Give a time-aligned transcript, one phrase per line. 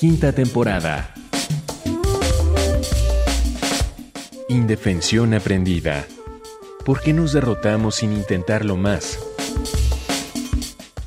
[0.00, 1.12] Quinta temporada.
[4.48, 6.06] Indefensión aprendida.
[6.86, 9.18] ¿Por qué nos derrotamos sin intentarlo más?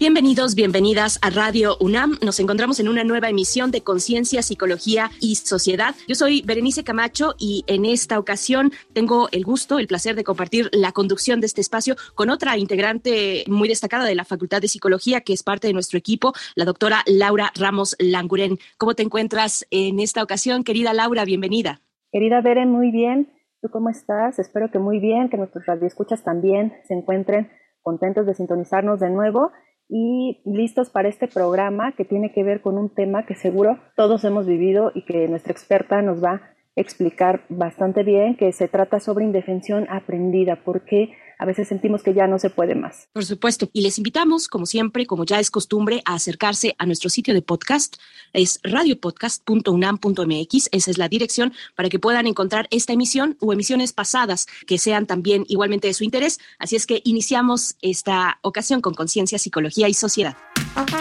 [0.03, 2.17] Bienvenidos, bienvenidas a Radio UNAM.
[2.21, 5.95] Nos encontramos en una nueva emisión de Conciencia, Psicología y Sociedad.
[6.09, 10.69] Yo soy Berenice Camacho y en esta ocasión tengo el gusto, el placer de compartir
[10.73, 15.21] la conducción de este espacio con otra integrante muy destacada de la Facultad de Psicología
[15.21, 18.57] que es parte de nuestro equipo, la doctora Laura Ramos Languren.
[18.77, 21.23] ¿Cómo te encuentras en esta ocasión, querida Laura?
[21.23, 21.79] Bienvenida.
[22.11, 23.31] Querida Beren, muy bien.
[23.61, 24.37] ¿Tú cómo estás?
[24.37, 27.49] Espero que muy bien, que nuestros radioescuchas también se encuentren
[27.81, 29.53] contentos de sintonizarnos de nuevo
[29.89, 34.23] y listos para este programa que tiene que ver con un tema que seguro todos
[34.23, 36.41] hemos vivido y que nuestra experta nos va a
[36.75, 41.13] explicar bastante bien, que se trata sobre indefensión aprendida, porque
[41.43, 43.09] a veces sentimos que ya no se puede más.
[43.11, 43.69] Por supuesto.
[43.73, 47.41] Y les invitamos, como siempre, como ya es costumbre, a acercarse a nuestro sitio de
[47.41, 47.97] podcast.
[48.31, 50.69] Es radiopodcast.unam.mx.
[50.71, 55.05] Esa es la dirección para que puedan encontrar esta emisión o emisiones pasadas que sean
[55.05, 56.39] también igualmente de su interés.
[56.59, 60.37] Así es que iniciamos esta ocasión con conciencia, psicología y sociedad.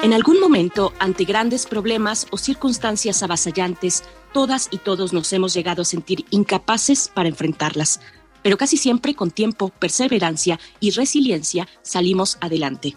[0.03, 5.83] En algún momento, ante grandes problemas o circunstancias avasallantes, todas y todos nos hemos llegado
[5.83, 8.01] a sentir incapaces para enfrentarlas
[8.43, 12.97] pero casi siempre con tiempo, perseverancia y resiliencia salimos adelante.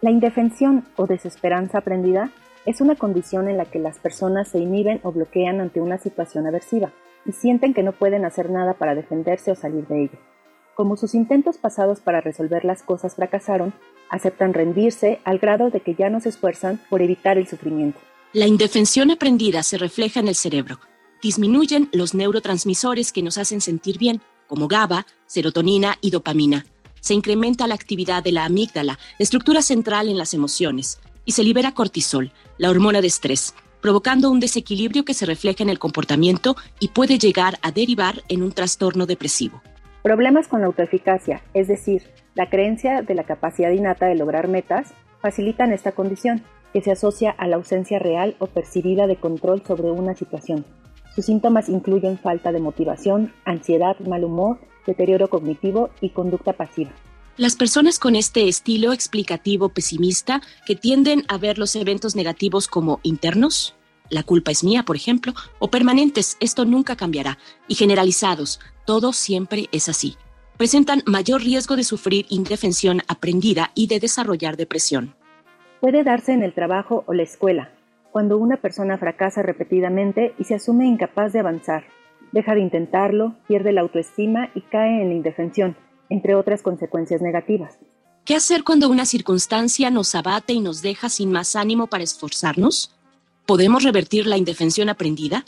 [0.00, 2.32] La indefensión o desesperanza aprendida
[2.66, 6.46] es una condición en la que las personas se inhiben o bloquean ante una situación
[6.46, 6.92] aversiva
[7.24, 10.18] y sienten que no pueden hacer nada para defenderse o salir de ella.
[10.74, 13.74] Como sus intentos pasados para resolver las cosas fracasaron,
[14.08, 17.98] aceptan rendirse al grado de que ya no se esfuerzan por evitar el sufrimiento.
[18.32, 20.78] La indefensión aprendida se refleja en el cerebro.
[21.22, 24.20] Disminuyen los neurotransmisores que nos hacen sentir bien
[24.52, 26.66] como GABA, serotonina y dopamina.
[27.00, 31.72] Se incrementa la actividad de la amígdala, estructura central en las emociones, y se libera
[31.72, 36.88] cortisol, la hormona de estrés, provocando un desequilibrio que se refleja en el comportamiento y
[36.88, 39.62] puede llegar a derivar en un trastorno depresivo.
[40.02, 42.02] Problemas con la autoeficacia, es decir,
[42.34, 44.92] la creencia de la capacidad innata de lograr metas,
[45.22, 46.42] facilitan esta condición,
[46.74, 50.66] que se asocia a la ausencia real o percibida de control sobre una situación.
[51.14, 56.90] Sus síntomas incluyen falta de motivación, ansiedad, mal humor, deterioro cognitivo y conducta pasiva.
[57.36, 63.00] Las personas con este estilo explicativo pesimista que tienden a ver los eventos negativos como
[63.02, 63.74] internos,
[64.10, 69.68] la culpa es mía, por ejemplo, o permanentes, esto nunca cambiará, y generalizados, todo siempre
[69.72, 70.16] es así,
[70.58, 75.14] presentan mayor riesgo de sufrir indefensión aprendida y de desarrollar depresión.
[75.80, 77.70] Puede darse en el trabajo o la escuela,
[78.12, 81.84] cuando una persona fracasa repetidamente y se asume incapaz de avanzar,
[82.30, 85.76] deja de intentarlo, pierde la autoestima y cae en la indefensión,
[86.10, 87.78] entre otras consecuencias negativas.
[88.26, 92.94] ¿Qué hacer cuando una circunstancia nos abate y nos deja sin más ánimo para esforzarnos?
[93.46, 95.44] ¿Podemos revertir la indefensión aprendida?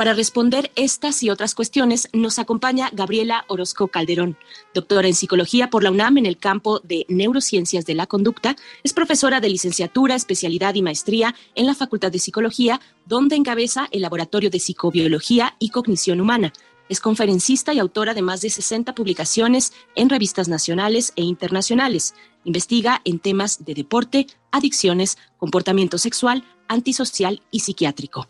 [0.00, 4.38] Para responder estas y otras cuestiones nos acompaña Gabriela Orozco Calderón,
[4.72, 8.94] doctora en psicología por la UNAM en el campo de neurociencias de la conducta, es
[8.94, 14.48] profesora de licenciatura, especialidad y maestría en la Facultad de Psicología, donde encabeza el Laboratorio
[14.48, 16.54] de Psicobiología y Cognición Humana.
[16.88, 22.14] Es conferencista y autora de más de 60 publicaciones en revistas nacionales e internacionales.
[22.44, 28.28] Investiga en temas de deporte, adicciones, comportamiento sexual, antisocial y psiquiátrico.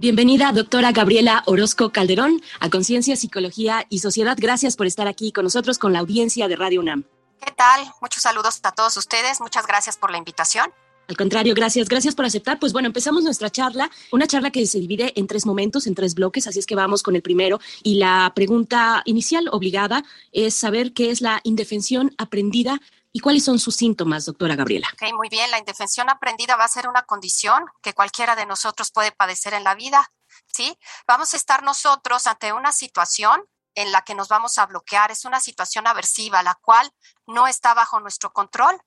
[0.00, 4.34] Bienvenida, doctora Gabriela Orozco Calderón, a Conciencia, Psicología y Sociedad.
[4.40, 7.04] Gracias por estar aquí con nosotros, con la audiencia de Radio UNAM.
[7.44, 7.82] ¿Qué tal?
[8.00, 9.42] Muchos saludos a todos ustedes.
[9.42, 10.72] Muchas gracias por la invitación.
[11.10, 12.60] Al contrario, gracias, gracias por aceptar.
[12.60, 16.14] Pues bueno, empezamos nuestra charla, una charla que se divide en tres momentos, en tres
[16.14, 17.58] bloques, así es que vamos con el primero.
[17.82, 22.80] Y la pregunta inicial obligada es saber qué es la indefensión aprendida
[23.12, 24.86] ¿Y cuáles son sus síntomas, doctora Gabriela?
[24.92, 25.50] Ok, muy bien.
[25.50, 29.64] La indefensión aprendida va a ser una condición que cualquiera de nosotros puede padecer en
[29.64, 30.12] la vida.
[30.46, 30.78] ¿sí?
[31.08, 33.42] Vamos a estar nosotros ante una situación
[33.74, 35.10] en la que nos vamos a bloquear.
[35.10, 36.88] Es una situación aversiva, la cual
[37.26, 38.80] no está bajo nuestro control.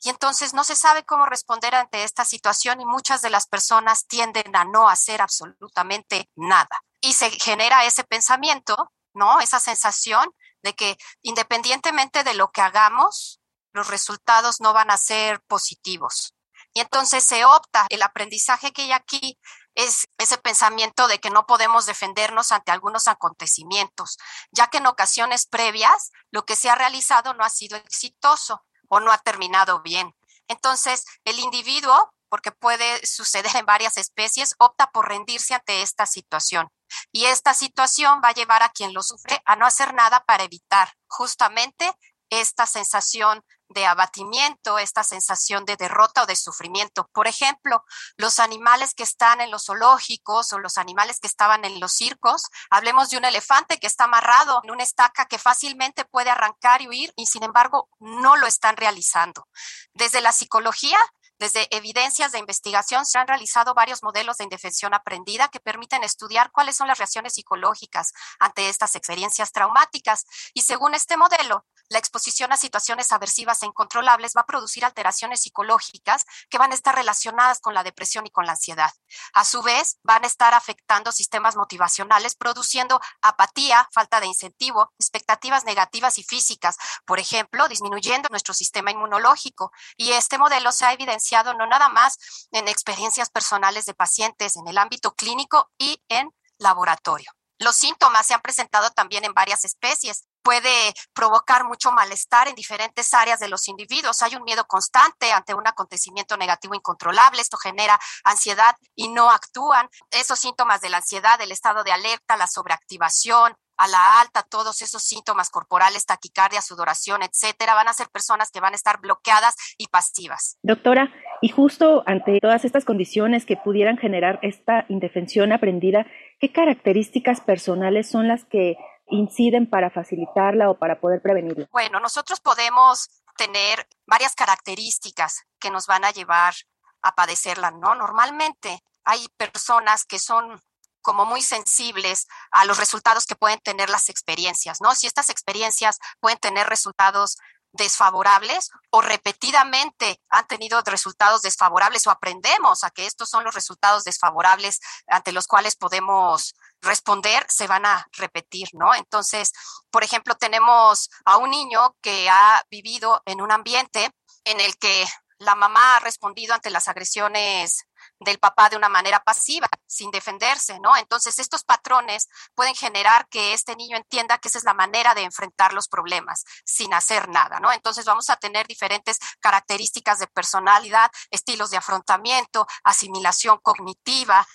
[0.00, 4.06] Y entonces no se sabe cómo responder ante esta situación y muchas de las personas
[4.06, 6.68] tienden a no hacer absolutamente nada.
[7.00, 9.40] Y se genera ese pensamiento, ¿no?
[9.40, 10.28] Esa sensación
[10.62, 13.40] de que independientemente de lo que hagamos,
[13.72, 16.34] los resultados no van a ser positivos.
[16.74, 19.38] Y entonces se opta, el aprendizaje que hay aquí
[19.74, 24.18] es ese pensamiento de que no podemos defendernos ante algunos acontecimientos,
[24.50, 29.00] ya que en ocasiones previas lo que se ha realizado no ha sido exitoso o
[29.00, 30.14] no ha terminado bien.
[30.48, 36.68] Entonces, el individuo, porque puede suceder en varias especies, opta por rendirse ante esta situación.
[37.12, 40.44] Y esta situación va a llevar a quien lo sufre a no hacer nada para
[40.44, 41.92] evitar justamente
[42.30, 47.08] esta sensación de abatimiento, esta sensación de derrota o de sufrimiento.
[47.12, 47.84] Por ejemplo,
[48.16, 52.42] los animales que están en los zoológicos o los animales que estaban en los circos,
[52.70, 56.88] hablemos de un elefante que está amarrado en una estaca que fácilmente puede arrancar y
[56.88, 59.46] huir y sin embargo no lo están realizando.
[59.92, 60.98] Desde la psicología
[61.38, 66.50] desde evidencias de investigación se han realizado varios modelos de indefensión aprendida que permiten estudiar
[66.50, 70.24] cuáles son las reacciones psicológicas ante estas experiencias traumáticas.
[70.52, 75.40] Y según este modelo, la exposición a situaciones aversivas e incontrolables va a producir alteraciones
[75.40, 78.92] psicológicas que van a estar relacionadas con la depresión y con la ansiedad.
[79.32, 85.64] A su vez, van a estar afectando sistemas motivacionales, produciendo apatía, falta de incentivo, expectativas
[85.64, 89.72] negativas y físicas, por ejemplo, disminuyendo nuestro sistema inmunológico.
[89.96, 92.18] Y este modelo se ha evidenciado no nada más
[92.52, 97.30] en experiencias personales de pacientes en el ámbito clínico y en laboratorio.
[97.58, 103.12] Los síntomas se han presentado también en varias especies puede provocar mucho malestar en diferentes
[103.12, 104.22] áreas de los individuos.
[104.22, 107.42] Hay un miedo constante ante un acontecimiento negativo incontrolable.
[107.42, 109.90] Esto genera ansiedad y no actúan.
[110.10, 114.80] Esos síntomas de la ansiedad, el estado de alerta, la sobreactivación, a la alta, todos
[114.80, 119.54] esos síntomas corporales, taquicardia, sudoración, etcétera, van a ser personas que van a estar bloqueadas
[119.76, 120.56] y pasivas.
[120.62, 121.12] Doctora,
[121.42, 126.06] y justo ante todas estas condiciones que pudieran generar esta indefensión aprendida,
[126.40, 128.78] ¿qué características personales son las que
[129.10, 131.68] inciden para facilitarla o para poder prevenirla?
[131.70, 136.54] Bueno, nosotros podemos tener varias características que nos van a llevar
[137.02, 137.94] a padecerla, ¿no?
[137.94, 140.60] Normalmente hay personas que son
[141.00, 144.94] como muy sensibles a los resultados que pueden tener las experiencias, ¿no?
[144.94, 147.38] Si estas experiencias pueden tener resultados
[147.78, 154.04] desfavorables o repetidamente han tenido resultados desfavorables o aprendemos a que estos son los resultados
[154.04, 158.94] desfavorables ante los cuales podemos responder, se van a repetir, ¿no?
[158.94, 159.52] Entonces,
[159.90, 164.10] por ejemplo, tenemos a un niño que ha vivido en un ambiente
[164.44, 165.06] en el que
[165.38, 167.87] la mamá ha respondido ante las agresiones
[168.20, 170.96] del papá de una manera pasiva, sin defenderse, ¿no?
[170.96, 175.22] Entonces, estos patrones pueden generar que este niño entienda que esa es la manera de
[175.22, 177.72] enfrentar los problemas, sin hacer nada, ¿no?
[177.72, 184.46] Entonces, vamos a tener diferentes características de personalidad, estilos de afrontamiento, asimilación cognitiva,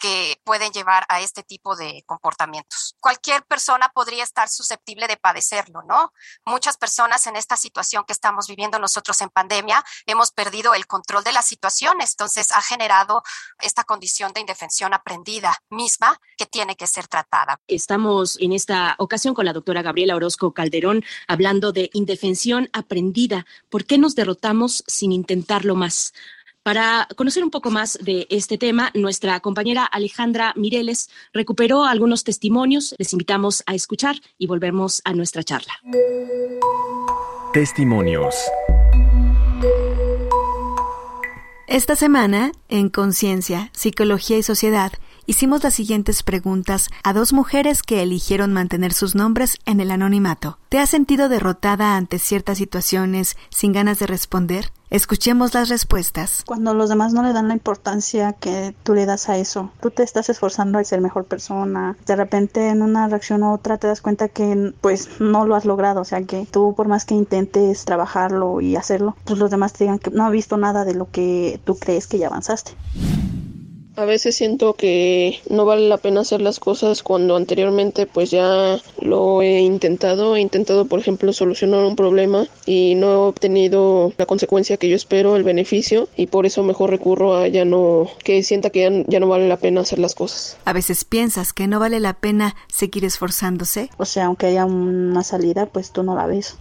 [0.00, 2.96] que pueden llevar a este tipo de comportamientos.
[3.00, 6.12] Cualquier persona podría estar susceptible de padecerlo, ¿no?
[6.44, 11.24] Muchas personas en esta situación que estamos viviendo nosotros en pandemia hemos perdido el control
[11.24, 13.22] de las situaciones, entonces ha generado
[13.60, 17.60] esta condición de indefensión aprendida misma que tiene que ser tratada.
[17.66, 23.46] Estamos en esta ocasión con la doctora Gabriela Orozco Calderón hablando de indefensión aprendida.
[23.68, 26.12] ¿Por qué nos derrotamos sin intentarlo más?
[26.68, 32.94] Para conocer un poco más de este tema, nuestra compañera Alejandra Mireles recuperó algunos testimonios.
[32.98, 35.72] Les invitamos a escuchar y volvemos a nuestra charla.
[37.54, 38.34] Testimonios.
[41.68, 44.92] Esta semana, en Conciencia, Psicología y Sociedad,
[45.28, 50.58] hicimos las siguientes preguntas a dos mujeres que eligieron mantener sus nombres en el anonimato.
[50.70, 54.72] ¿Te has sentido derrotada ante ciertas situaciones sin ganas de responder?
[54.88, 56.44] Escuchemos las respuestas.
[56.46, 59.90] Cuando los demás no le dan la importancia que tú le das a eso, tú
[59.90, 63.86] te estás esforzando a ser mejor persona, de repente en una reacción u otra te
[63.86, 67.14] das cuenta que pues no lo has logrado, o sea que tú por más que
[67.14, 70.94] intentes trabajarlo y hacerlo, pues los demás te digan que no ha visto nada de
[70.94, 72.72] lo que tú crees que ya avanzaste.
[73.98, 78.78] A veces siento que no vale la pena hacer las cosas cuando anteriormente pues ya
[79.00, 80.36] lo he intentado.
[80.36, 84.94] He intentado, por ejemplo, solucionar un problema y no he obtenido la consecuencia que yo
[84.94, 89.04] espero, el beneficio, y por eso mejor recurro a ya no, que sienta que ya,
[89.08, 90.56] ya no vale la pena hacer las cosas.
[90.64, 93.90] A veces piensas que no vale la pena seguir esforzándose.
[93.96, 96.56] O sea, aunque haya una salida, pues tú no la ves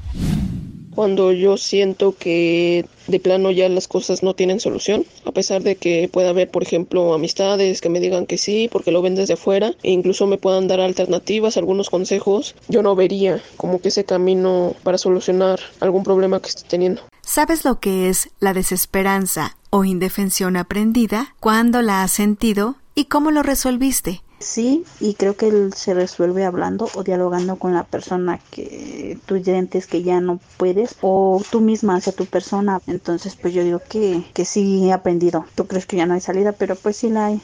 [0.98, 5.75] cuando yo siento que de plano ya las cosas no tienen solución, a pesar de
[5.75, 9.36] que pueda haber, por ejemplo, amistades que me digan que sí, porque lo ven desde
[9.36, 14.06] afuera, e incluso me puedan dar alternativas, algunos consejos, yo no vería como que ese
[14.06, 17.04] camino para solucionar algún problema que esté teniendo.
[17.22, 21.36] ¿Sabes lo que es la desesperanza o indefensión aprendida?
[21.39, 22.77] ¿Cuándo la has sentido?
[22.96, 24.24] ¿Y cómo lo resolviste?
[24.39, 29.44] Sí, y creo que él se resuelve hablando o dialogando con la persona que tú
[29.44, 32.82] sientes que ya no puedes o tú misma hacia tu persona.
[32.88, 35.46] Entonces, pues yo digo que, que sí he aprendido.
[35.56, 37.41] Tú crees que ya no hay salida, pero pues sí la hay.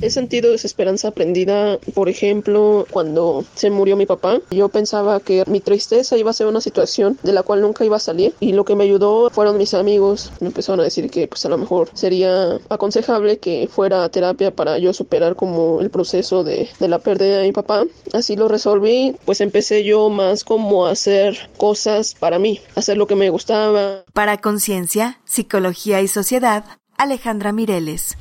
[0.00, 4.40] He sentido desesperanza aprendida, por ejemplo, cuando se murió mi papá.
[4.50, 7.96] Yo pensaba que mi tristeza iba a ser una situación de la cual nunca iba
[7.96, 10.32] a salir y lo que me ayudó fueron mis amigos.
[10.40, 14.50] Me empezaron a decir que pues a lo mejor sería aconsejable que fuera a terapia
[14.50, 17.84] para yo superar como el proceso de, de la pérdida de mi papá.
[18.12, 23.06] Así lo resolví, pues empecé yo más como a hacer cosas para mí, hacer lo
[23.06, 24.04] que me gustaba.
[24.12, 26.64] Para Conciencia, Psicología y Sociedad,
[26.96, 28.16] Alejandra Mireles.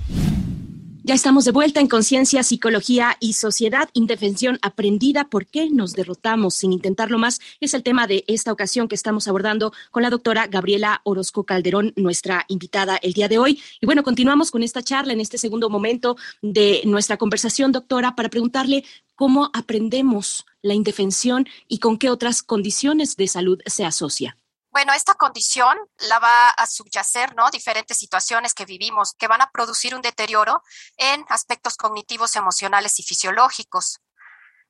[1.03, 3.89] Ya estamos de vuelta en Conciencia, Psicología y Sociedad.
[3.93, 5.29] Indefensión aprendida.
[5.29, 7.39] ¿Por qué nos derrotamos sin intentarlo más?
[7.59, 11.91] Es el tema de esta ocasión que estamos abordando con la doctora Gabriela Orozco Calderón,
[11.95, 13.59] nuestra invitada el día de hoy.
[13.79, 18.29] Y bueno, continuamos con esta charla en este segundo momento de nuestra conversación, doctora, para
[18.29, 18.83] preguntarle
[19.15, 24.37] cómo aprendemos la indefensión y con qué otras condiciones de salud se asocia.
[24.71, 27.49] Bueno, esta condición la va a subyacer, ¿no?
[27.51, 30.63] Diferentes situaciones que vivimos que van a producir un deterioro
[30.95, 33.99] en aspectos cognitivos, emocionales y fisiológicos.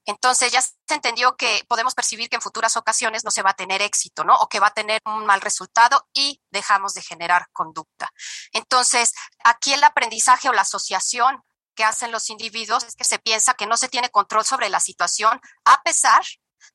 [0.05, 3.55] Entonces ya se entendió que podemos percibir que en futuras ocasiones no se va a
[3.55, 4.36] tener éxito, ¿no?
[4.38, 8.10] O que va a tener un mal resultado y dejamos de generar conducta.
[8.53, 11.43] Entonces, aquí el aprendizaje o la asociación
[11.75, 14.79] que hacen los individuos es que se piensa que no se tiene control sobre la
[14.79, 16.24] situación a pesar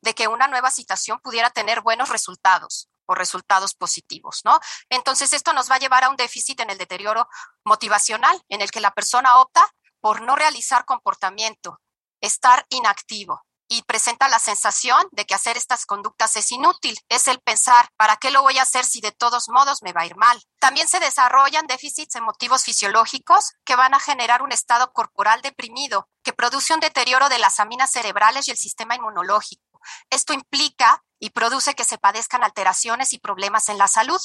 [0.01, 4.59] de que una nueva situación pudiera tener buenos resultados o resultados positivos, ¿no?
[4.89, 7.29] Entonces, esto nos va a llevar a un déficit en el deterioro
[7.65, 9.67] motivacional, en el que la persona opta
[10.01, 11.81] por no realizar comportamiento,
[12.21, 16.99] estar inactivo y presenta la sensación de que hacer estas conductas es inútil.
[17.09, 20.03] Es el pensar, ¿para qué lo voy a hacer si de todos modos me va
[20.03, 20.41] a ir mal?
[20.61, 26.33] También se desarrollan déficits emotivos fisiológicos que van a generar un estado corporal deprimido, que
[26.33, 29.76] produce un deterioro de las aminas cerebrales y el sistema inmunológico.
[30.11, 34.21] Esto implica y produce que se padezcan alteraciones y problemas en la salud,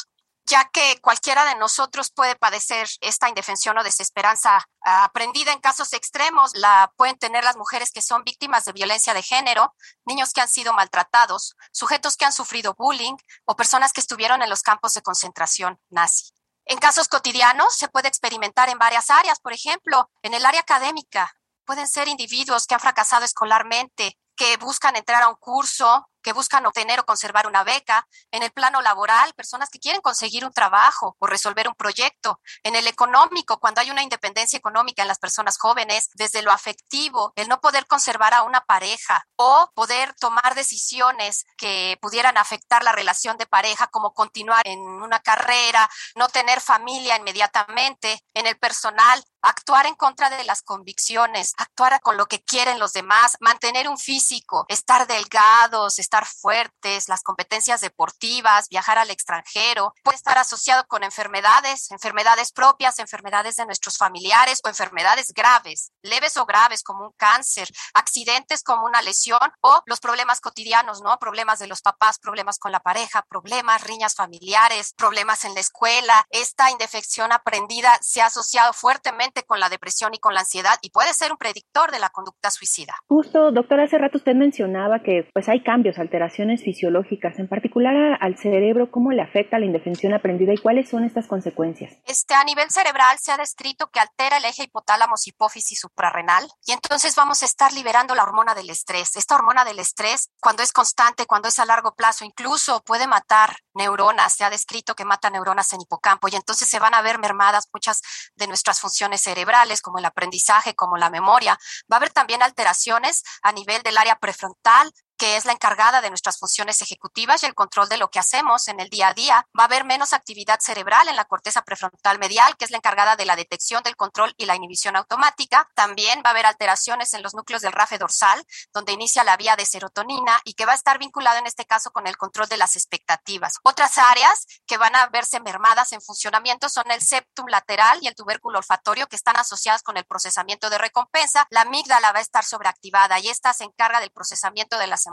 [0.45, 5.93] ya que cualquiera de nosotros puede padecer esta indefensión o desesperanza ah, aprendida en casos
[5.93, 6.51] extremos.
[6.55, 9.75] La pueden tener las mujeres que son víctimas de violencia de género,
[10.05, 13.15] niños que han sido maltratados, sujetos que han sufrido bullying
[13.45, 16.33] o personas que estuvieron en los campos de concentración nazi.
[16.65, 21.33] En casos cotidianos se puede experimentar en varias áreas, por ejemplo, en el área académica.
[21.65, 26.65] Pueden ser individuos que han fracasado escolarmente, que buscan entrar a un curso que buscan
[26.65, 31.15] obtener o conservar una beca, en el plano laboral, personas que quieren conseguir un trabajo
[31.19, 35.57] o resolver un proyecto, en el económico, cuando hay una independencia económica en las personas
[35.57, 41.45] jóvenes, desde lo afectivo, el no poder conservar a una pareja o poder tomar decisiones
[41.57, 47.17] que pudieran afectar la relación de pareja, como continuar en una carrera, no tener familia
[47.17, 52.79] inmediatamente, en el personal, actuar en contra de las convicciones, actuar con lo que quieren
[52.79, 59.93] los demás, mantener un físico, estar delgados, estar fuertes, las competencias deportivas, viajar al extranjero,
[60.03, 66.37] puede estar asociado con enfermedades, enfermedades propias, enfermedades de nuestros familiares o enfermedades graves, leves
[66.37, 71.17] o graves como un cáncer, accidentes como una lesión o los problemas cotidianos, ¿no?
[71.19, 76.25] Problemas de los papás, problemas con la pareja, problemas, riñas familiares, problemas en la escuela.
[76.29, 80.89] Esta indefección aprendida se ha asociado fuertemente con la depresión y con la ansiedad y
[80.89, 82.93] puede ser un predictor de la conducta suicida.
[83.07, 88.37] Justo, doctor, hace rato usted mencionaba que pues hay cambios alteraciones fisiológicas, en particular al
[88.37, 91.93] cerebro, cómo le afecta la indefensión aprendida y cuáles son estas consecuencias.
[92.05, 96.71] Este, a nivel cerebral se ha descrito que altera el eje hipotálamos hipófisis suprarrenal y
[96.71, 99.15] entonces vamos a estar liberando la hormona del estrés.
[99.15, 103.55] Esta hormona del estrés, cuando es constante, cuando es a largo plazo, incluso puede matar
[103.73, 104.33] neuronas.
[104.33, 107.69] Se ha descrito que mata neuronas en hipocampo y entonces se van a ver mermadas
[107.73, 108.01] muchas
[108.35, 108.79] de nuestras
[109.21, 111.57] cerebrales, como el aprendizaje, como la memoria.
[111.91, 116.09] Va a haber también alteraciones a nivel del área prefrontal, que es la encargada de
[116.09, 119.45] nuestras funciones ejecutivas y el control de lo que hacemos en el día a día.
[119.55, 123.15] Va a haber menos actividad cerebral en la corteza prefrontal medial, que es la encargada
[123.15, 125.69] de la detección del control y la inhibición automática.
[125.75, 129.55] También va a haber alteraciones en los núcleos del rafe dorsal, donde inicia la vía
[129.55, 132.57] de serotonina y que va a estar vinculada en este caso con el control de
[132.57, 133.59] las expectativas.
[133.61, 138.15] Otras áreas que van a verse mermadas en funcionamiento son el septum lateral y el
[138.15, 141.45] tubérculo olfatorio, que están asociadas con el procesamiento de recompensa.
[141.51, 145.05] La amígdala va a estar sobreactivada y esta se encarga del procesamiento de las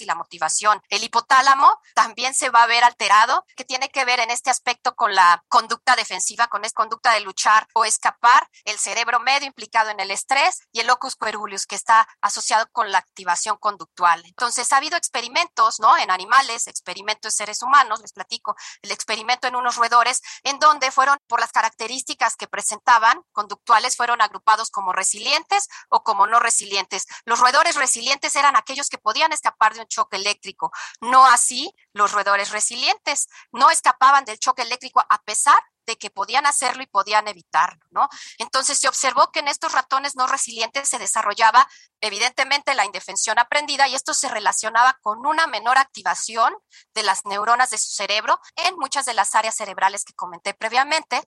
[0.00, 0.82] y la motivación.
[0.88, 4.94] El hipotálamo también se va a ver alterado, que tiene que ver en este aspecto
[4.94, 9.90] con la conducta defensiva, con esta conducta de luchar o escapar, el cerebro medio implicado
[9.90, 14.22] en el estrés y el locus coeruleus, que está asociado con la activación conductual.
[14.26, 15.96] Entonces, ha habido experimentos, ¿no?
[15.96, 20.90] En animales, experimentos en seres humanos, les platico, el experimento en unos roedores, en donde
[20.90, 27.06] fueron, por las características que presentaban, conductuales, fueron agrupados como resilientes o como no resilientes.
[27.24, 30.72] Los roedores resilientes eran aquellos que podían estar escapar de un choque eléctrico.
[31.00, 33.28] No así los roedores resilientes.
[33.52, 38.08] No escapaban del choque eléctrico a pesar de que podían hacerlo y podían evitarlo, ¿no?
[38.38, 41.68] Entonces se observó que en estos ratones no resilientes se desarrollaba
[42.00, 46.52] evidentemente la indefensión aprendida y esto se relacionaba con una menor activación
[46.92, 51.22] de las neuronas de su cerebro en muchas de las áreas cerebrales que comenté previamente,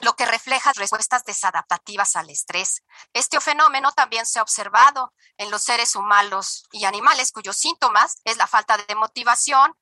[0.00, 2.82] lo que refleja respuestas desadaptativas al estrés.
[3.12, 8.36] Este fenómeno también se ha observado en los seres humanos y animales cuyos síntomas es
[8.36, 9.74] la falta de motivación,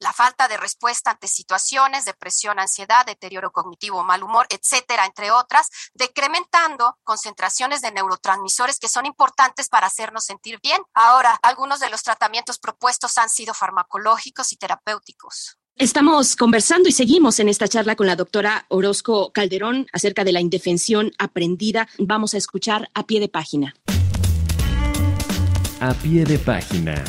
[0.00, 5.68] la falta de respuesta ante situaciones, depresión, ansiedad, deterioro cognitivo, mal humor, etcétera, entre otras,
[5.92, 10.82] decrementando concentraciones de neurotransmisores que son importantes para hacernos sentir bien.
[10.94, 15.59] Ahora, algunos de los tratamientos propuestos han sido farmacológicos y terapéuticos.
[15.80, 20.42] Estamos conversando y seguimos en esta charla con la doctora Orozco Calderón acerca de la
[20.42, 21.88] indefensión aprendida.
[21.98, 23.74] Vamos a escuchar a pie de página.
[25.80, 27.02] A pie de página.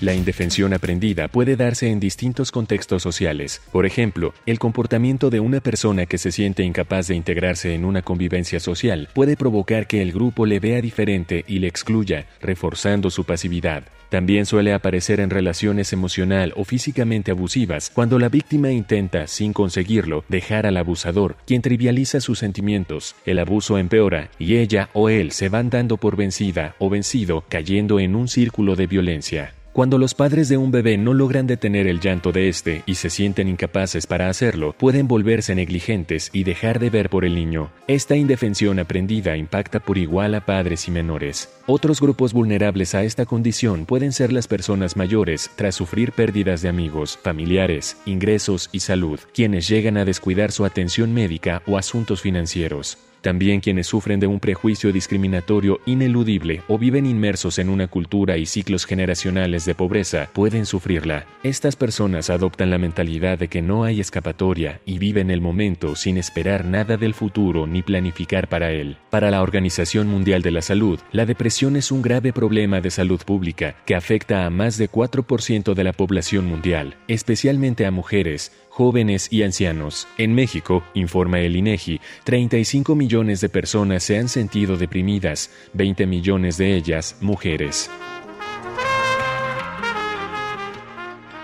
[0.00, 3.60] La indefensión aprendida puede darse en distintos contextos sociales.
[3.72, 8.02] Por ejemplo, el comportamiento de una persona que se siente incapaz de integrarse en una
[8.02, 13.24] convivencia social puede provocar que el grupo le vea diferente y le excluya, reforzando su
[13.24, 13.88] pasividad.
[14.08, 20.24] También suele aparecer en relaciones emocional o físicamente abusivas, cuando la víctima intenta, sin conseguirlo,
[20.28, 23.16] dejar al abusador, quien trivializa sus sentimientos.
[23.26, 27.98] El abuso empeora y ella o él se van dando por vencida o vencido, cayendo
[27.98, 29.57] en un círculo de violencia.
[29.78, 33.10] Cuando los padres de un bebé no logran detener el llanto de este y se
[33.10, 37.70] sienten incapaces para hacerlo, pueden volverse negligentes y dejar de ver por el niño.
[37.86, 41.48] Esta indefensión aprendida impacta por igual a padres y menores.
[41.66, 46.70] Otros grupos vulnerables a esta condición pueden ser las personas mayores tras sufrir pérdidas de
[46.70, 52.98] amigos, familiares, ingresos y salud, quienes llegan a descuidar su atención médica o asuntos financieros.
[53.28, 58.46] También quienes sufren de un prejuicio discriminatorio ineludible o viven inmersos en una cultura y
[58.46, 61.26] ciclos generacionales de pobreza pueden sufrirla.
[61.42, 66.16] Estas personas adoptan la mentalidad de que no hay escapatoria y viven el momento sin
[66.16, 68.96] esperar nada del futuro ni planificar para él.
[69.10, 73.20] Para la Organización Mundial de la Salud, la depresión es un grave problema de salud
[73.26, 79.26] pública que afecta a más de 4% de la población mundial, especialmente a mujeres, jóvenes
[79.32, 80.06] y ancianos.
[80.18, 86.58] En México, informa el INEGI, 35 millones de personas se han sentido deprimidas, 20 millones
[86.58, 87.90] de ellas mujeres.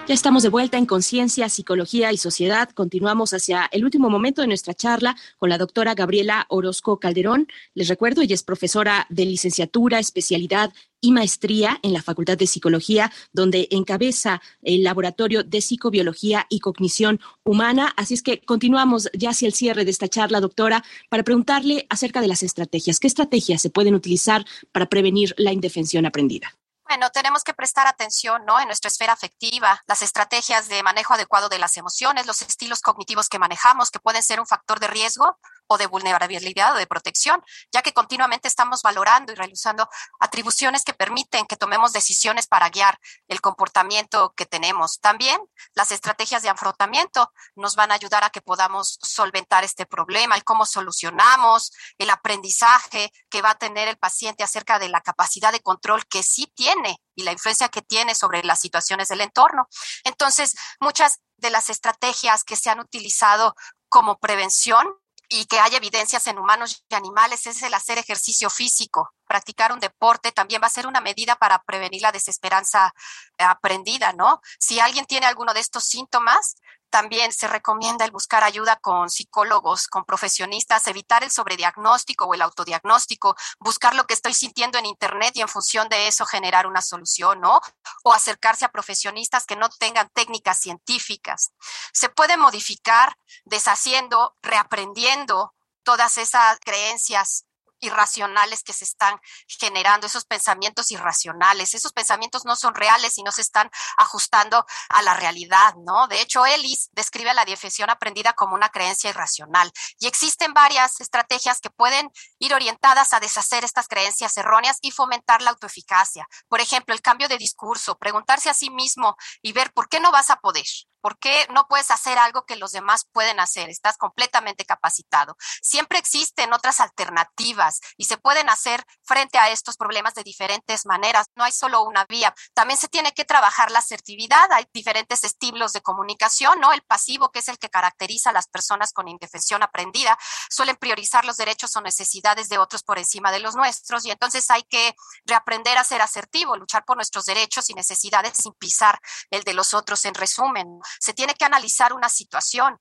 [0.06, 2.68] Ya estamos de vuelta en Conciencia, Psicología y Sociedad.
[2.68, 7.48] Continuamos hacia el último momento de nuestra charla con la doctora Gabriela Orozco Calderón.
[7.72, 13.10] Les recuerdo, ella es profesora de licenciatura, especialidad y maestría en la Facultad de Psicología,
[13.32, 17.90] donde encabeza el Laboratorio de Psicobiología y Cognición Humana.
[17.96, 22.20] Así es que continuamos ya hacia el cierre de esta charla, doctora, para preguntarle acerca
[22.20, 23.00] de las estrategias.
[23.00, 26.54] ¿Qué estrategias se pueden utilizar para prevenir la indefensión aprendida?
[26.86, 28.60] Bueno, tenemos que prestar atención, ¿no?
[28.60, 33.28] En nuestra esfera afectiva, las estrategias de manejo adecuado de las emociones, los estilos cognitivos
[33.28, 37.42] que manejamos, que pueden ser un factor de riesgo o de vulnerabilidad o de protección,
[37.72, 39.88] ya que continuamente estamos valorando y realizando
[40.20, 42.98] atribuciones que permiten que tomemos decisiones para guiar
[43.28, 45.00] el comportamiento que tenemos.
[45.00, 45.40] También
[45.74, 50.44] las estrategias de afrontamiento nos van a ayudar a que podamos solventar este problema, el
[50.44, 55.60] cómo solucionamos, el aprendizaje que va a tener el paciente acerca de la capacidad de
[55.60, 59.68] control que sí tiene y la influencia que tiene sobre las situaciones del entorno.
[60.04, 63.54] Entonces, muchas de las estrategias que se han utilizado
[63.88, 64.86] como prevención
[65.28, 69.10] y que hay evidencias en humanos y animales es el hacer ejercicio físico.
[69.26, 72.92] Practicar un deporte también va a ser una medida para prevenir la desesperanza
[73.38, 74.40] aprendida, ¿no?
[74.58, 76.56] Si alguien tiene alguno de estos síntomas,
[76.94, 82.42] también se recomienda el buscar ayuda con psicólogos, con profesionistas, evitar el sobrediagnóstico o el
[82.42, 86.80] autodiagnóstico, buscar lo que estoy sintiendo en Internet y en función de eso generar una
[86.80, 87.60] solución, ¿no?
[88.04, 91.50] O acercarse a profesionistas que no tengan técnicas científicas.
[91.92, 95.52] Se puede modificar deshaciendo, reaprendiendo
[95.82, 97.44] todas esas creencias
[97.84, 103.32] irracionales que se están generando, esos pensamientos irracionales, esos pensamientos no son reales y no
[103.32, 106.08] se están ajustando a la realidad, ¿no?
[106.08, 111.60] De hecho, Ellis describe la defensión aprendida como una creencia irracional y existen varias estrategias
[111.60, 116.26] que pueden ir orientadas a deshacer estas creencias erróneas y fomentar la autoeficacia.
[116.48, 120.10] Por ejemplo, el cambio de discurso, preguntarse a sí mismo y ver por qué no
[120.10, 120.64] vas a poder.
[121.04, 123.68] ¿Por qué no puedes hacer algo que los demás pueden hacer?
[123.68, 125.36] Estás completamente capacitado.
[125.60, 131.26] Siempre existen otras alternativas y se pueden hacer frente a estos problemas de diferentes maneras.
[131.36, 132.34] No hay solo una vía.
[132.54, 134.50] También se tiene que trabajar la asertividad.
[134.52, 136.72] Hay diferentes estilos de comunicación, ¿no?
[136.72, 141.26] El pasivo, que es el que caracteriza a las personas con indefensión aprendida, suelen priorizar
[141.26, 144.96] los derechos o necesidades de otros por encima de los nuestros y entonces hay que
[145.26, 148.98] reaprender a ser asertivo, luchar por nuestros derechos y necesidades sin pisar
[149.30, 150.02] el de los otros.
[150.06, 152.78] En resumen, se tiene que analizar una situación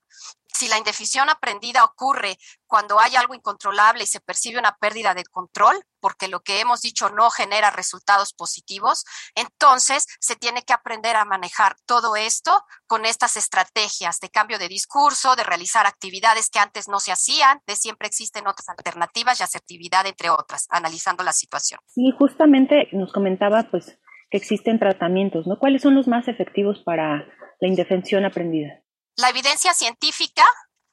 [0.54, 5.24] si la indefensión aprendida ocurre cuando hay algo incontrolable y se percibe una pérdida de
[5.24, 11.16] control, porque lo que hemos dicho no genera resultados positivos, entonces se tiene que aprender
[11.16, 12.52] a manejar todo esto
[12.86, 17.60] con estas estrategias de cambio de discurso, de realizar actividades que antes no se hacían,
[17.66, 21.80] de siempre existen otras alternativas y asertividad, entre otras, analizando la situación.
[21.86, 23.98] Sí, justamente nos comentaba pues
[24.30, 25.58] que existen tratamientos, ¿no?
[25.58, 27.24] ¿Cuáles son los más efectivos para
[27.60, 28.82] la indefensión aprendida?
[29.16, 30.44] La evidencia científica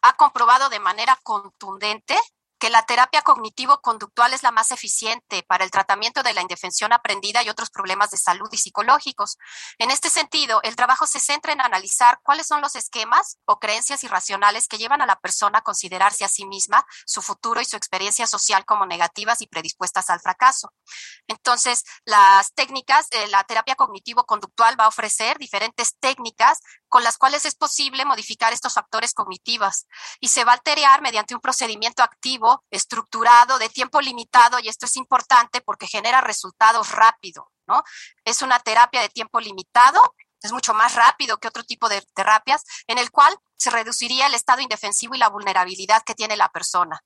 [0.01, 2.15] ha comprobado de manera contundente
[2.61, 7.41] que la terapia cognitivo-conductual es la más eficiente para el tratamiento de la indefensión aprendida
[7.41, 9.39] y otros problemas de salud y psicológicos.
[9.79, 14.03] En este sentido, el trabajo se centra en analizar cuáles son los esquemas o creencias
[14.03, 17.77] irracionales que llevan a la persona a considerarse a sí misma, su futuro y su
[17.77, 20.71] experiencia social como negativas y predispuestas al fracaso.
[21.27, 27.45] Entonces, las técnicas, de la terapia cognitivo-conductual va a ofrecer diferentes técnicas con las cuales
[27.45, 29.87] es posible modificar estos factores cognitivos
[30.19, 34.85] y se va a alterar mediante un procedimiento activo estructurado, de tiempo limitado, y esto
[34.85, 37.83] es importante porque genera resultados rápido, ¿no?
[38.25, 39.99] Es una terapia de tiempo limitado,
[40.41, 44.33] es mucho más rápido que otro tipo de terapias, en el cual se reduciría el
[44.33, 47.03] estado indefensivo y la vulnerabilidad que tiene la persona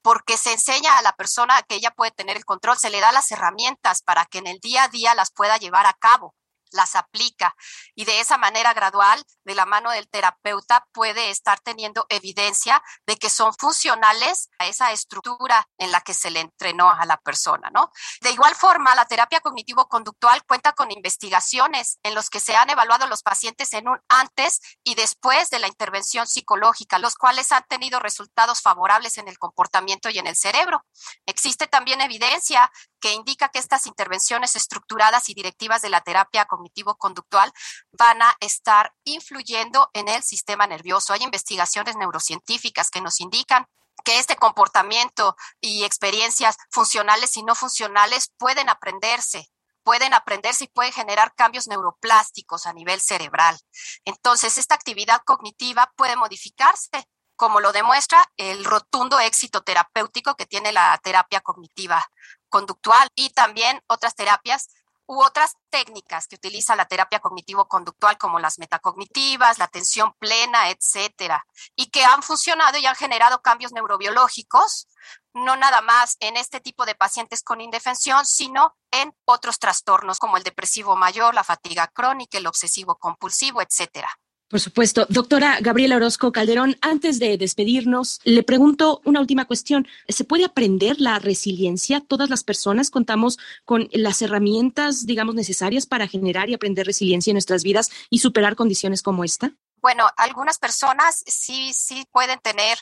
[0.00, 3.10] porque se enseña a la persona que ella puede tener el control, se le da
[3.10, 6.36] las herramientas para que en el día a día las pueda llevar a cabo
[6.70, 7.54] las aplica
[7.94, 13.16] y de esa manera gradual, de la mano del terapeuta, puede estar teniendo evidencia de
[13.16, 17.70] que son funcionales a esa estructura en la que se le entrenó a la persona,
[17.70, 17.90] ¿no?
[18.20, 23.06] De igual forma, la terapia cognitivo-conductual cuenta con investigaciones en los que se han evaluado
[23.06, 28.00] los pacientes en un antes y después de la intervención psicológica, los cuales han tenido
[28.00, 30.84] resultados favorables en el comportamiento y en el cerebro.
[31.26, 37.52] Existe también evidencia que indica que estas intervenciones estructuradas y directivas de la terapia cognitivo-conductual
[37.92, 41.12] van a estar influyendo en el sistema nervioso.
[41.12, 43.66] Hay investigaciones neurocientíficas que nos indican
[44.04, 49.50] que este comportamiento y experiencias funcionales y no funcionales pueden aprenderse,
[49.82, 53.58] pueden aprenderse y pueden generar cambios neuroplásticos a nivel cerebral.
[54.04, 60.72] Entonces, esta actividad cognitiva puede modificarse como lo demuestra el rotundo éxito terapéutico que tiene
[60.72, 62.04] la terapia cognitiva
[62.48, 64.68] conductual y también otras terapias
[65.06, 71.46] u otras técnicas que utiliza la terapia cognitivo-conductual como las metacognitivas, la atención plena, etcétera,
[71.76, 74.88] y que han funcionado y han generado cambios neurobiológicos,
[75.32, 80.36] no nada más en este tipo de pacientes con indefensión, sino en otros trastornos como
[80.36, 84.08] el depresivo mayor, la fatiga crónica, el obsesivo compulsivo, etcétera.
[84.48, 85.06] Por supuesto.
[85.08, 89.88] Doctora Gabriela Orozco Calderón, antes de despedirnos, le pregunto una última cuestión.
[90.08, 92.00] ¿Se puede aprender la resiliencia?
[92.00, 97.34] ¿Todas las personas contamos con las herramientas, digamos, necesarias para generar y aprender resiliencia en
[97.34, 99.50] nuestras vidas y superar condiciones como esta?
[99.82, 102.78] Bueno, algunas personas sí, sí pueden tener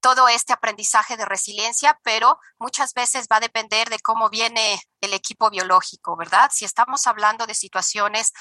[0.00, 5.14] todo este aprendizaje de resiliencia, pero muchas veces va a depender de cómo viene el
[5.14, 6.50] equipo biológico, ¿verdad?
[6.52, 8.32] Si estamos hablando de situaciones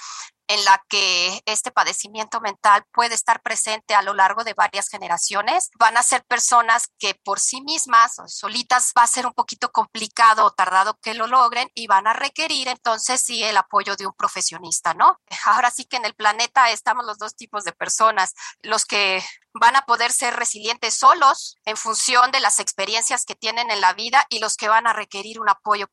[0.48, 5.70] en la que este padecimiento mental puede estar presente a lo largo de varias generaciones.
[5.78, 10.46] Van a ser personas que por sí mismas solitas va a ser un poquito complicado
[10.46, 14.13] o tardado que lo logren y van a requerir entonces sí el apoyo de un
[14.13, 15.20] profesionista, ¿no?
[15.46, 19.76] Ahora sí que en el planeta estamos los dos tipos de personas, los que van
[19.76, 24.26] a poder ser resilientes solos en función de las experiencias que tienen en la vida
[24.30, 25.88] y los que van a requerir un apoyo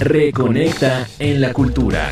[0.00, 2.08] Reconecta en la cultura.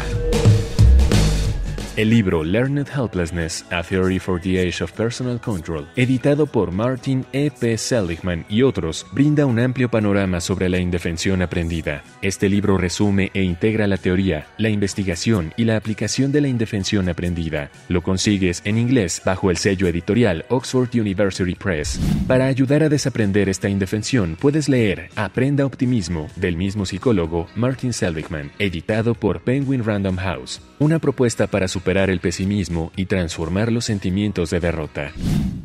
[1.99, 7.27] El libro Learned Helplessness, A Theory for the Age of Personal Control, editado por Martin
[7.33, 7.51] E.
[7.51, 7.77] P.
[7.77, 12.05] Seligman y otros, brinda un amplio panorama sobre la indefensión aprendida.
[12.23, 17.09] Este libro resume e integra la teoría, la investigación y la aplicación de la indefensión
[17.09, 17.73] aprendida.
[17.89, 21.99] Lo consigues en inglés bajo el sello editorial Oxford University Press.
[22.29, 28.53] Para ayudar a desaprender esta indefensión, puedes leer Aprenda Optimismo del mismo psicólogo Martin Seligman,
[28.61, 34.51] editado por Penguin Random House, una propuesta para superar el pesimismo y transformar los sentimientos
[34.51, 35.11] de derrota.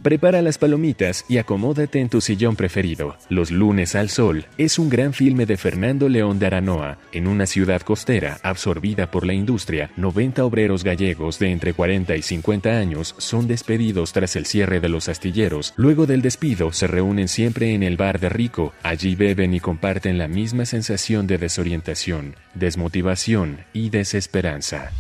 [0.04, 3.16] Prepara las palomitas y acomódate en tu sillón preferido.
[3.30, 6.98] Los lunes al sol es un gran filme de Fernando León de Aranoa.
[7.14, 12.22] En una ciudad costera absorbida por la industria, 90 obreros gallegos de entre 40 y
[12.22, 15.74] 50 años son despedidos tras el cierre de los astilleros.
[15.78, 18.74] Luego del despido se reúnen siempre en el bar de Rico.
[18.84, 24.92] Allí beben y comparten la misma sensación de desorientación, desmotivación y desesperanza.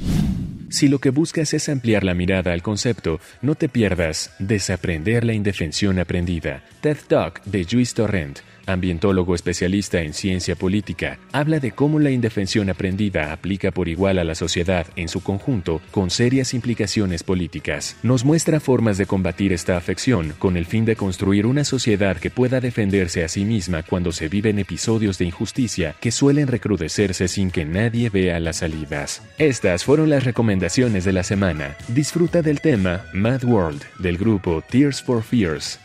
[0.69, 4.92] Si lo que buscas es ampliar la mirada al concepto, no te pierdas Desaprender
[5.23, 11.71] la indefensión aprendida, TED Talk de Juice Torrent ambientólogo especialista en ciencia política, habla de
[11.71, 16.53] cómo la indefensión aprendida aplica por igual a la sociedad en su conjunto con serias
[16.53, 17.95] implicaciones políticas.
[18.03, 22.29] Nos muestra formas de combatir esta afección con el fin de construir una sociedad que
[22.29, 27.51] pueda defenderse a sí misma cuando se viven episodios de injusticia que suelen recrudecerse sin
[27.51, 29.21] que nadie vea las salidas.
[29.37, 31.75] Estas fueron las recomendaciones de la semana.
[31.87, 35.79] Disfruta del tema Mad World del grupo Tears for Fears.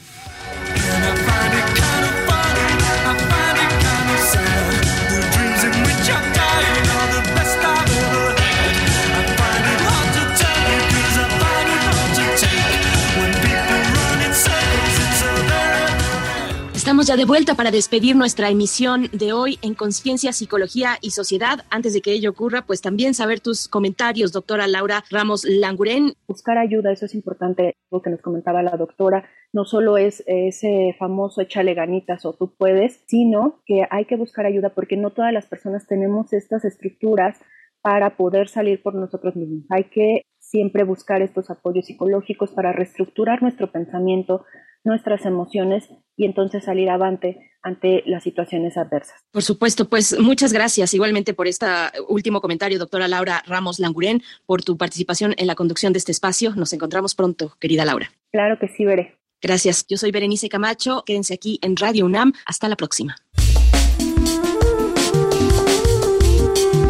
[16.99, 21.61] Estamos ya de vuelta para despedir nuestra emisión de hoy en Conciencia, Psicología y Sociedad.
[21.71, 26.15] Antes de que ello ocurra, pues también saber tus comentarios, doctora Laura Ramos Languren.
[26.27, 29.29] Buscar ayuda, eso es importante, lo que nos comentaba la doctora.
[29.53, 34.47] No solo es ese famoso échale ganitas o tú puedes, sino que hay que buscar
[34.47, 37.39] ayuda porque no todas las personas tenemos estas estructuras
[37.81, 39.67] para poder salir por nosotros mismos.
[39.71, 44.45] Hay que siempre buscar estos apoyos psicológicos para reestructurar nuestro pensamiento,
[44.89, 49.21] nuestras emociones y entonces salir avante ante las situaciones adversas.
[49.31, 51.67] Por supuesto, pues muchas gracias igualmente por este
[52.09, 56.55] último comentario, doctora Laura Ramos Languren, por tu participación en la conducción de este espacio.
[56.57, 58.11] Nos encontramos pronto, querida Laura.
[58.33, 59.15] Claro que sí, veré.
[59.41, 59.87] Gracias.
[59.87, 61.05] Yo soy Berenice Camacho.
[61.07, 62.33] Quédense aquí en Radio UNAM.
[62.45, 63.17] Hasta la próxima.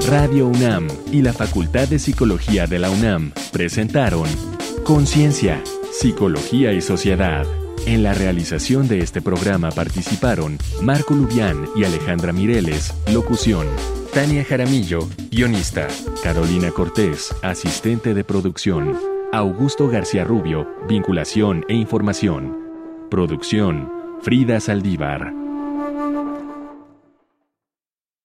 [0.09, 4.27] Radio UNAM y la Facultad de Psicología de la UNAM presentaron
[4.83, 7.45] Conciencia, Psicología y Sociedad.
[7.87, 13.67] En la realización de este programa participaron Marco Lubián y Alejandra Mireles, locución.
[14.13, 15.89] Tania Jaramillo, guionista.
[16.23, 18.99] Carolina Cortés, asistente de producción.
[19.33, 22.57] Augusto García Rubio, vinculación e información.
[23.11, 23.91] Producción,
[24.23, 25.48] Frida Saldívar.